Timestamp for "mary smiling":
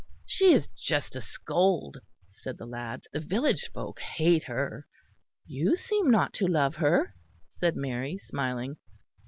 7.75-8.77